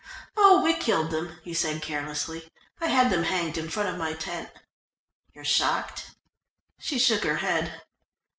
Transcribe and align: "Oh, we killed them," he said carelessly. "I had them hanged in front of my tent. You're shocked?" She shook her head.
"Oh, 0.35 0.63
we 0.63 0.73
killed 0.73 1.11
them," 1.11 1.37
he 1.43 1.53
said 1.53 1.83
carelessly. 1.83 2.49
"I 2.79 2.87
had 2.87 3.11
them 3.11 3.21
hanged 3.21 3.55
in 3.55 3.69
front 3.69 3.89
of 3.89 3.97
my 3.99 4.13
tent. 4.13 4.49
You're 5.35 5.45
shocked?" 5.45 6.15
She 6.79 6.97
shook 6.97 7.23
her 7.23 7.35
head. 7.37 7.83